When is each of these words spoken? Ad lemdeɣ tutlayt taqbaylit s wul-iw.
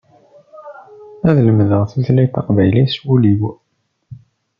Ad 1.29 1.37
lemdeɣ 1.45 1.81
tutlayt 1.91 2.31
taqbaylit 2.33 2.89
s 2.95 2.97
wul-iw. 3.05 3.41